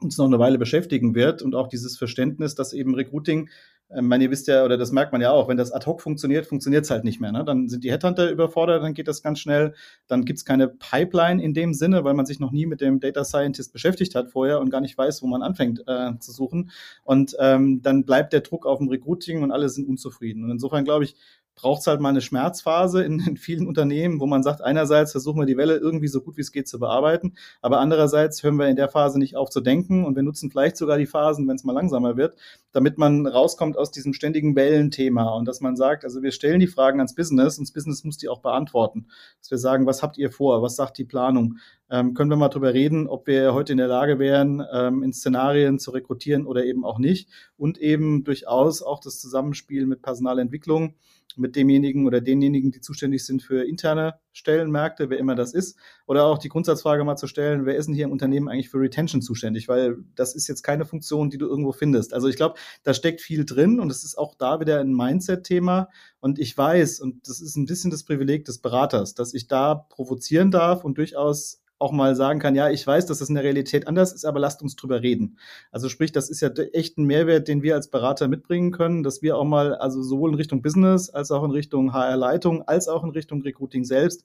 [0.00, 3.48] uns noch eine Weile beschäftigen wird und auch dieses Verständnis, dass eben Recruiting
[3.90, 6.00] äh, meine, ihr wisst ja, oder das merkt man ja auch, wenn das ad hoc
[6.00, 7.32] funktioniert, funktioniert es halt nicht mehr.
[7.32, 7.44] Ne?
[7.44, 9.74] Dann sind die Headhunter überfordert, dann geht das ganz schnell.
[10.06, 13.00] Dann gibt es keine Pipeline in dem Sinne, weil man sich noch nie mit dem
[13.00, 16.70] Data Scientist beschäftigt hat vorher und gar nicht weiß, wo man anfängt äh, zu suchen.
[17.04, 20.44] Und ähm, dann bleibt der Druck auf dem Recruiting und alle sind unzufrieden.
[20.44, 21.16] Und insofern glaube ich,
[21.58, 25.40] braucht es halt mal eine Schmerzphase in, in, vielen Unternehmen, wo man sagt, einerseits versuchen
[25.40, 28.68] wir die Welle irgendwie so gut wie es geht zu bearbeiten, aber andererseits hören wir
[28.68, 31.56] in der Phase nicht auf zu denken und wir nutzen vielleicht sogar die Phasen, wenn
[31.56, 32.38] es mal langsamer wird,
[32.70, 36.68] damit man rauskommt aus diesem ständigen Wellenthema und dass man sagt, also wir stellen die
[36.68, 39.08] Fragen ans Business und das Business muss die auch beantworten.
[39.40, 40.62] Dass wir sagen, was habt ihr vor?
[40.62, 41.56] Was sagt die Planung?
[41.90, 45.12] Ähm, können wir mal drüber reden, ob wir heute in der Lage wären, ähm, in
[45.12, 50.94] Szenarien zu rekrutieren oder eben auch nicht und eben durchaus auch das Zusammenspiel mit Personalentwicklung
[51.38, 55.78] mit demjenigen oder denjenigen, die zuständig sind für interne Stellenmärkte, wer immer das ist.
[56.06, 58.78] Oder auch die Grundsatzfrage mal zu stellen, wer ist denn hier im Unternehmen eigentlich für
[58.78, 59.68] Retention zuständig?
[59.68, 62.14] Weil das ist jetzt keine Funktion, die du irgendwo findest.
[62.14, 65.88] Also ich glaube, da steckt viel drin und es ist auch da wieder ein Mindset-Thema.
[66.20, 69.74] Und ich weiß, und das ist ein bisschen das Privileg des Beraters, dass ich da
[69.74, 73.44] provozieren darf und durchaus auch mal sagen kann, ja, ich weiß, dass das in der
[73.44, 75.38] Realität anders ist, aber lasst uns drüber reden.
[75.70, 79.22] Also sprich, das ist ja echt ein Mehrwert, den wir als Berater mitbringen können, dass
[79.22, 83.04] wir auch mal, also sowohl in Richtung Business als auch in Richtung HR-Leitung, als auch
[83.04, 84.24] in Richtung Recruiting selbst,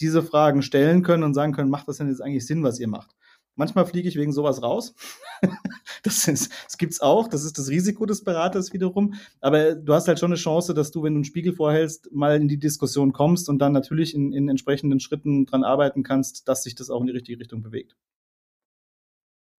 [0.00, 2.88] diese Fragen stellen können und sagen können, macht das denn jetzt eigentlich Sinn, was ihr
[2.88, 3.14] macht?
[3.60, 4.94] Manchmal fliege ich wegen sowas raus.
[6.02, 7.28] das, ist, das gibt's auch.
[7.28, 9.12] Das ist das Risiko des Beraters wiederum.
[9.42, 12.40] Aber du hast halt schon eine Chance, dass du, wenn du einen Spiegel vorhältst, mal
[12.40, 16.62] in die Diskussion kommst und dann natürlich in, in entsprechenden Schritten dran arbeiten kannst, dass
[16.62, 17.96] sich das auch in die richtige Richtung bewegt.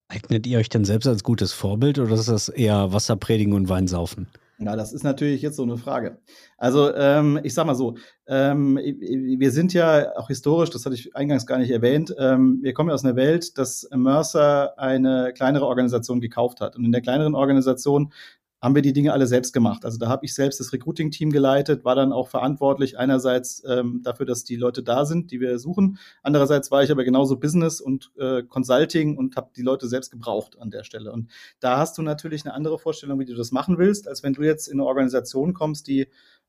[0.07, 4.29] Eignet ihr euch denn selbst als gutes Vorbild oder ist das eher Wasserpredigen und Weinsaufen?
[4.63, 6.19] Na, das ist natürlich jetzt so eine Frage.
[6.55, 7.95] Also ähm, ich sag mal so,
[8.27, 12.73] ähm, wir sind ja auch historisch, das hatte ich eingangs gar nicht erwähnt, ähm, wir
[12.73, 16.75] kommen ja aus einer Welt, dass Mercer eine kleinere Organisation gekauft hat.
[16.75, 18.13] Und in der kleineren Organisation
[18.61, 19.85] haben wir die Dinge alle selbst gemacht.
[19.85, 24.27] Also da habe ich selbst das Recruiting-Team geleitet, war dann auch verantwortlich einerseits ähm, dafür,
[24.27, 25.97] dass die Leute da sind, die wir suchen.
[26.21, 30.59] Andererseits war ich aber genauso Business und äh, Consulting und habe die Leute selbst gebraucht
[30.59, 31.11] an der Stelle.
[31.11, 34.33] Und da hast du natürlich eine andere Vorstellung, wie du das machen willst, als wenn
[34.33, 36.01] du jetzt in eine Organisation kommst, die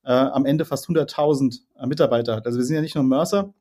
[0.04, 2.46] äh, am Ende fast 100.000 äh, Mitarbeiter hat.
[2.46, 3.54] Also wir sind ja nicht nur Mercer,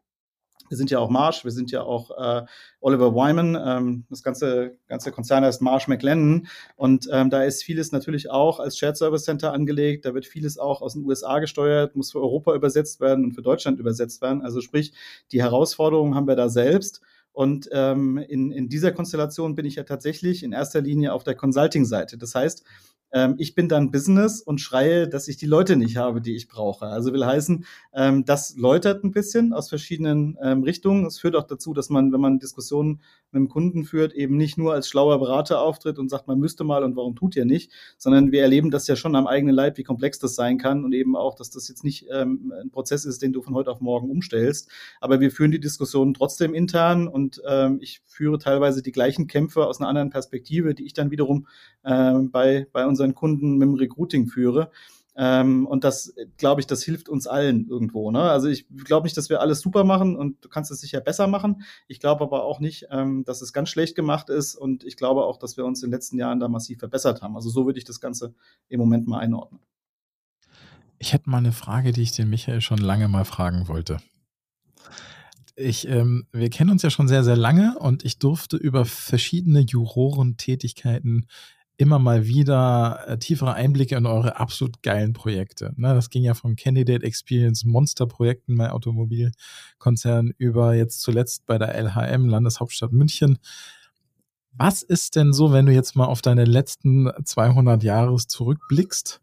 [0.71, 2.45] wir sind ja auch Marsh, wir sind ja auch äh,
[2.79, 3.57] Oliver Wyman.
[3.61, 6.47] Ähm, das ganze, ganze Konzern heißt Marsh McLennan.
[6.77, 10.05] Und ähm, da ist vieles natürlich auch als Shared Service Center angelegt.
[10.05, 13.41] Da wird vieles auch aus den USA gesteuert, muss für Europa übersetzt werden und für
[13.41, 14.43] Deutschland übersetzt werden.
[14.43, 14.93] Also sprich,
[15.33, 17.01] die Herausforderungen haben wir da selbst.
[17.33, 21.35] Und ähm, in, in dieser Konstellation bin ich ja tatsächlich in erster Linie auf der
[21.35, 22.17] Consulting-Seite.
[22.17, 22.63] Das heißt,
[23.13, 26.47] ähm, ich bin dann Business und schreie, dass ich die Leute nicht habe, die ich
[26.47, 26.85] brauche.
[26.85, 31.05] Also will heißen, ähm, das läutert ein bisschen aus verschiedenen ähm, Richtungen.
[31.05, 34.57] Es führt auch dazu, dass man, wenn man Diskussionen mit dem Kunden führt, eben nicht
[34.57, 37.71] nur als schlauer Berater auftritt und sagt, man müsste mal und warum tut ihr nicht,
[37.97, 40.93] sondern wir erleben das ja schon am eigenen Leib, wie komplex das sein kann und
[40.93, 43.81] eben auch, dass das jetzt nicht ähm, ein Prozess ist, den du von heute auf
[43.81, 44.69] morgen umstellst.
[44.99, 49.65] Aber wir führen die Diskussionen trotzdem intern und ähm, ich führe teilweise die gleichen Kämpfe
[49.65, 51.47] aus einer anderen Perspektive, die ich dann wiederum
[51.83, 54.71] ähm, bei, bei unseren unseren Kunden mit dem Recruiting führe.
[55.15, 58.11] Ähm, und das, glaube ich, das hilft uns allen irgendwo.
[58.11, 58.21] Ne?
[58.21, 61.27] Also ich glaube nicht, dass wir alles super machen und du kannst es sicher besser
[61.27, 61.63] machen.
[61.87, 65.25] Ich glaube aber auch nicht, ähm, dass es ganz schlecht gemacht ist und ich glaube
[65.25, 67.35] auch, dass wir uns in den letzten Jahren da massiv verbessert haben.
[67.35, 68.33] Also so würde ich das Ganze
[68.69, 69.59] im Moment mal einordnen.
[70.97, 73.97] Ich hätte mal eine Frage, die ich den Michael schon lange mal fragen wollte.
[75.57, 79.59] Ich, ähm, wir kennen uns ja schon sehr, sehr lange und ich durfte über verschiedene
[79.59, 81.27] Jurorentätigkeiten
[81.81, 85.73] immer mal wieder äh, tiefere Einblicke in eure absolut geilen Projekte.
[85.77, 91.73] Ne, das ging ja von Candidate Experience Monster-Projekten bei Automobilkonzernen über jetzt zuletzt bei der
[91.73, 93.39] LHM, Landeshauptstadt München.
[94.53, 99.19] Was ist denn so, wenn du jetzt mal auf deine letzten 200 Jahre zurückblickst?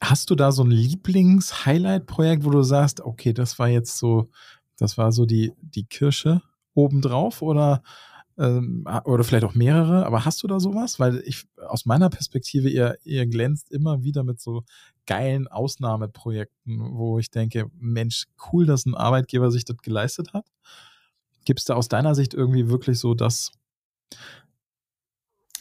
[0.00, 4.30] Hast du da so ein Lieblings-Highlight-Projekt, wo du sagst, okay, das war jetzt so,
[4.76, 6.40] das war so die, die Kirsche
[6.74, 7.82] obendrauf oder
[8.38, 11.00] ähm, oder vielleicht auch mehrere, aber hast du da sowas?
[11.00, 14.64] Weil ich aus meiner Perspektive, ihr, ihr glänzt immer wieder mit so
[15.06, 20.46] geilen Ausnahmeprojekten, wo ich denke, Mensch, cool, dass ein Arbeitgeber sich das geleistet hat.
[21.44, 23.50] Gibt es da aus deiner Sicht irgendwie wirklich so das,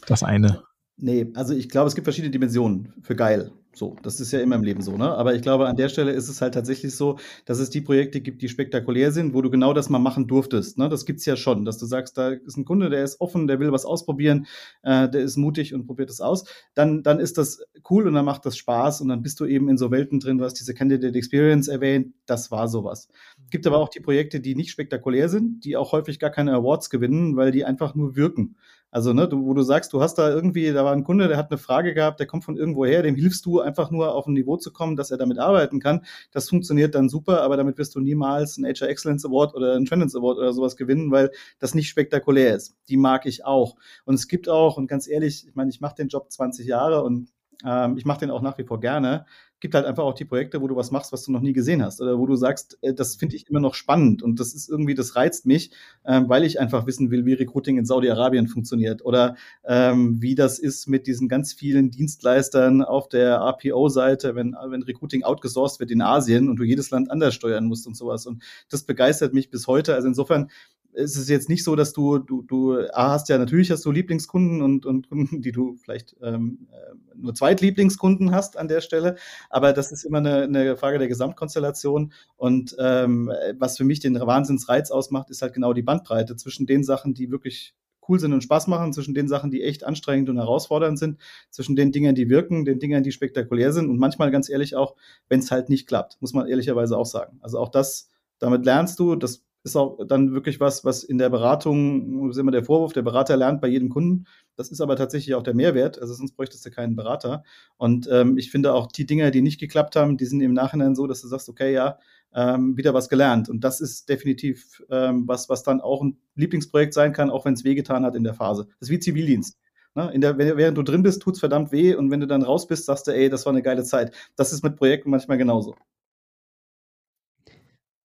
[0.06, 0.64] das eine?
[0.98, 3.52] Nee, also ich glaube, es gibt verschiedene Dimensionen für geil.
[3.78, 5.14] So, das ist ja immer im Leben so, ne?
[5.16, 8.22] Aber ich glaube, an der Stelle ist es halt tatsächlich so, dass es die Projekte
[8.22, 10.80] gibt, die spektakulär sind, wo du genau das mal machen durftest.
[10.80, 10.90] Ne?
[10.90, 13.60] Das gibt's ja schon, dass du sagst, da ist ein Kunde, der ist offen, der
[13.60, 14.48] will was ausprobieren,
[14.82, 16.46] äh, der ist mutig und probiert es aus.
[16.74, 17.60] Dann, dann ist das
[17.90, 20.40] cool und dann macht das Spaß und dann bist du eben in so Welten drin.
[20.40, 23.10] Du hast diese Candidate Experience erwähnt, das war sowas.
[23.52, 26.90] Gibt aber auch die Projekte, die nicht spektakulär sind, die auch häufig gar keine Awards
[26.90, 28.56] gewinnen, weil die einfach nur wirken.
[28.90, 31.38] Also, ne, du, wo du sagst, du hast da irgendwie, da war ein Kunde, der
[31.38, 34.28] hat eine Frage gehabt, der kommt von irgendwo her, dem hilfst du einfach nur auf
[34.28, 36.06] ein Niveau zu kommen, dass er damit arbeiten kann.
[36.32, 39.86] Das funktioniert dann super, aber damit wirst du niemals einen HR Excellence Award oder einen
[39.86, 42.76] Trendance Award oder sowas gewinnen, weil das nicht spektakulär ist.
[42.88, 43.76] Die mag ich auch.
[44.06, 47.04] Und es gibt auch, und ganz ehrlich, ich meine, ich mache den Job 20 Jahre
[47.04, 47.30] und
[47.66, 49.26] ähm, ich mache den auch nach wie vor gerne
[49.60, 51.84] gibt halt einfach auch die Projekte, wo du was machst, was du noch nie gesehen
[51.84, 54.70] hast oder wo du sagst, äh, das finde ich immer noch spannend und das ist
[54.70, 55.72] irgendwie, das reizt mich,
[56.06, 60.60] ähm, weil ich einfach wissen will, wie Recruiting in Saudi-Arabien funktioniert oder ähm, wie das
[60.60, 66.02] ist mit diesen ganz vielen Dienstleistern auf der RPO-Seite, wenn, wenn Recruiting outgesourced wird in
[66.02, 69.68] Asien und du jedes Land anders steuern musst und sowas und das begeistert mich bis
[69.68, 69.96] heute.
[69.96, 70.50] Also insofern
[70.98, 73.92] es ist jetzt nicht so, dass du, du, du A, hast ja natürlich hast du
[73.92, 79.16] Lieblingskunden und, und Kunden, die du vielleicht ähm, äh, nur Zweitlieblingskunden hast an der Stelle,
[79.50, 84.20] aber das ist immer eine, eine Frage der Gesamtkonstellation und ähm, was für mich den
[84.20, 87.76] Wahnsinnsreiz ausmacht, ist halt genau die Bandbreite zwischen den Sachen, die wirklich
[88.10, 91.76] cool sind und Spaß machen, zwischen den Sachen, die echt anstrengend und herausfordernd sind, zwischen
[91.76, 94.96] den Dingen, die wirken, den Dingen, die spektakulär sind und manchmal ganz ehrlich auch,
[95.30, 97.38] wenn es halt nicht klappt, muss man ehrlicherweise auch sagen.
[97.42, 101.30] Also auch das, damit lernst du, das ist auch dann wirklich was, was in der
[101.30, 104.26] Beratung, das ist immer der Vorwurf, der Berater lernt bei jedem Kunden.
[104.56, 107.44] Das ist aber tatsächlich auch der Mehrwert, also sonst bräuchtest du keinen Berater.
[107.78, 110.96] Und ähm, ich finde auch die Dinge, die nicht geklappt haben, die sind im Nachhinein
[110.96, 112.00] so, dass du sagst, okay, ja,
[112.34, 113.50] ähm, wieder was gelernt.
[113.50, 117.54] Und das ist definitiv ähm, was, was dann auch ein Lieblingsprojekt sein kann, auch wenn
[117.54, 118.68] es wehgetan hat in der Phase.
[118.80, 119.58] Das ist wie Zivildienst.
[119.96, 120.12] Ne?
[120.14, 122.68] In der, während du drin bist, tut es verdammt weh und wenn du dann raus
[122.68, 124.14] bist, sagst du, ey, das war eine geile Zeit.
[124.36, 125.76] Das ist mit Projekten manchmal genauso.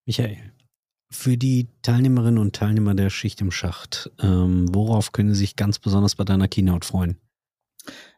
[0.07, 0.53] Michael,
[1.13, 5.79] für die Teilnehmerinnen und Teilnehmer der Schicht im Schacht, ähm, worauf können sie sich ganz
[5.79, 7.19] besonders bei deiner Keynote freuen?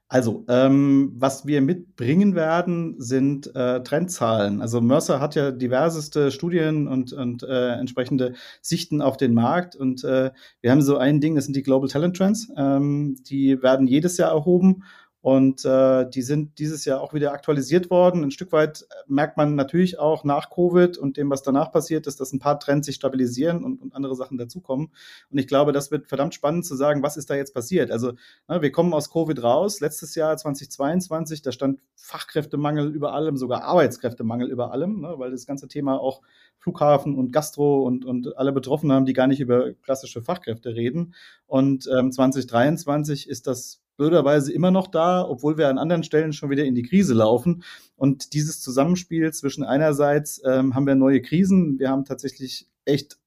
[0.06, 4.60] Also, ähm, was wir mitbringen werden, sind äh, Trendzahlen.
[4.60, 9.74] Also Mercer hat ja diverseste Studien und, und äh, entsprechende Sichten auf den Markt.
[9.74, 10.30] Und äh,
[10.60, 12.48] wir haben so ein Ding, das sind die Global Talent Trends.
[12.56, 14.84] Ähm, die werden jedes Jahr erhoben.
[15.24, 18.24] Und äh, die sind dieses Jahr auch wieder aktualisiert worden.
[18.24, 22.06] Ein Stück weit äh, merkt man natürlich auch nach Covid und dem, was danach passiert
[22.06, 24.90] ist, dass ein paar Trends sich stabilisieren und, und andere Sachen dazukommen.
[25.30, 27.90] Und ich glaube, das wird verdammt spannend zu sagen, was ist da jetzt passiert.
[27.90, 28.12] Also
[28.48, 29.80] ne, wir kommen aus Covid raus.
[29.80, 35.46] Letztes Jahr 2022, da stand Fachkräftemangel über allem, sogar Arbeitskräftemangel über allem, ne, weil das
[35.46, 36.20] ganze Thema auch
[36.58, 41.14] Flughafen und Gastro und, und alle Betroffenen haben, die gar nicht über klassische Fachkräfte reden.
[41.46, 46.50] Und ähm, 2023 ist das blöderweise immer noch da, obwohl wir an anderen Stellen schon
[46.50, 47.62] wieder in die Krise laufen.
[47.96, 53.18] Und dieses Zusammenspiel zwischen einerseits ähm, haben wir neue Krisen, wir haben tatsächlich echt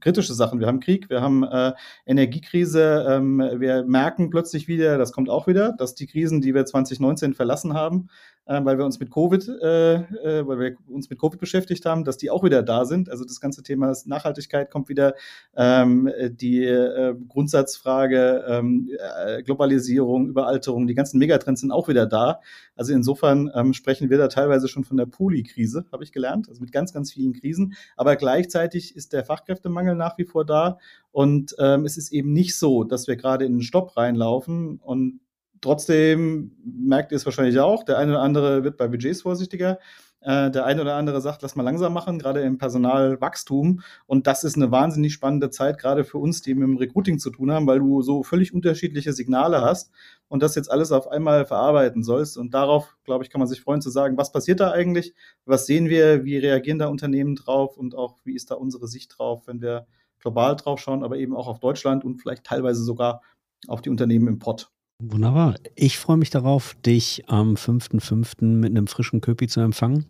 [0.00, 0.60] kritische Sachen.
[0.60, 1.72] Wir haben Krieg, wir haben äh,
[2.06, 6.64] Energiekrise, ähm, wir merken plötzlich wieder, das kommt auch wieder, dass die Krisen, die wir
[6.64, 8.08] 2019 verlassen haben,
[8.46, 12.16] weil wir uns mit Covid, äh, äh, weil wir uns mit Covid beschäftigt haben, dass
[12.16, 13.10] die auch wieder da sind.
[13.10, 15.14] Also das ganze Thema Nachhaltigkeit kommt wieder,
[15.56, 22.40] ähm, die äh, Grundsatzfrage ähm, äh, Globalisierung, Überalterung, die ganzen Megatrends sind auch wieder da.
[22.76, 26.60] Also insofern ähm, sprechen wir da teilweise schon von der Puli-Krise, habe ich gelernt, also
[26.60, 27.74] mit ganz, ganz vielen Krisen.
[27.96, 30.78] Aber gleichzeitig ist der Fachkräftemangel nach wie vor da.
[31.10, 35.20] Und ähm, es ist eben nicht so, dass wir gerade in einen Stopp reinlaufen und
[35.60, 39.78] Trotzdem merkt ihr es wahrscheinlich auch, der eine oder andere wird bei Budgets vorsichtiger.
[40.20, 43.82] Äh, der eine oder andere sagt, lass mal langsam machen, gerade im Personalwachstum.
[44.06, 47.30] Und das ist eine wahnsinnig spannende Zeit, gerade für uns, die mit dem Recruiting zu
[47.30, 49.92] tun haben, weil du so völlig unterschiedliche Signale hast
[50.28, 52.38] und das jetzt alles auf einmal verarbeiten sollst.
[52.38, 55.14] Und darauf, glaube ich, kann man sich freuen zu sagen, was passiert da eigentlich?
[55.44, 56.24] Was sehen wir?
[56.24, 57.76] Wie reagieren da Unternehmen drauf?
[57.76, 59.86] Und auch, wie ist da unsere Sicht drauf, wenn wir
[60.18, 63.22] global drauf schauen, aber eben auch auf Deutschland und vielleicht teilweise sogar
[63.68, 64.70] auf die Unternehmen im Pott.
[64.98, 65.56] Wunderbar.
[65.74, 68.44] Ich freue mich darauf, dich am 5.5.
[68.44, 70.06] mit einem frischen Köpi zu empfangen.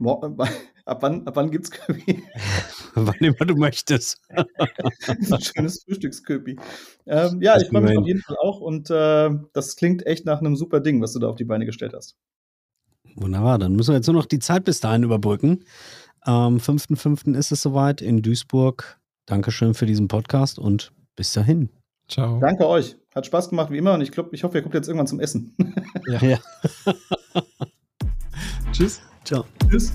[0.00, 2.22] Ab wann, ab wann es Köpi?
[2.94, 4.20] wann immer du möchtest.
[4.28, 4.46] Ein
[5.42, 6.56] schönes Frühstücksköpi.
[7.06, 10.24] Ähm, ja, das ich freue mich auf jeden Fall auch und äh, das klingt echt
[10.24, 12.16] nach einem super Ding, was du da auf die Beine gestellt hast.
[13.16, 15.64] Wunderbar, dann müssen wir jetzt nur noch die Zeit bis dahin überbrücken.
[16.20, 17.34] Am 5.5.
[17.36, 18.98] ist es soweit in Duisburg.
[19.26, 21.70] Dankeschön für diesen Podcast und bis dahin.
[22.08, 22.40] Ciao.
[22.40, 22.96] Danke euch.
[23.14, 25.20] Hat Spaß gemacht wie immer und ich glaube, ich hoffe, ihr kommt jetzt irgendwann zum
[25.20, 25.54] Essen.
[26.06, 26.18] ja.
[26.24, 26.38] ja.
[28.72, 29.00] Tschüss.
[29.24, 29.44] Ciao.
[29.68, 29.92] Tschüss.